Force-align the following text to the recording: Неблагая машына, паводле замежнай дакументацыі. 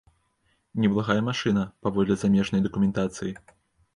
Неблагая 0.85 1.17
машына, 1.27 1.63
паводле 1.85 2.15
замежнай 2.21 2.65
дакументацыі. 2.69 3.33